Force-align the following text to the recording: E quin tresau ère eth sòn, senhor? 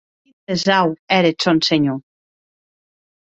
E 0.03 0.03
quin 0.23 0.35
tresau 0.59 0.87
ère 1.17 1.27
eth 1.29 1.41
sòn, 1.45 1.59
senhor? 1.67 1.99